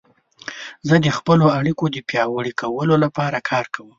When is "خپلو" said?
1.17-1.45